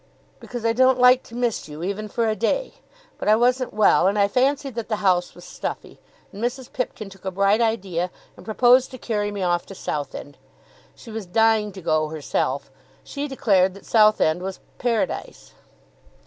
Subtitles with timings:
[0.39, 2.73] "Because I don't like to miss you, even for a day.
[3.19, 5.99] But I wasn't well, and I fancied that the house was stuffy,
[6.33, 6.73] and Mrs.
[6.73, 10.37] Pipkin took a bright idea and proposed to carry me off to Southend.
[10.95, 12.71] She was dying to go herself.
[13.03, 15.53] She declared that Southend was Paradise."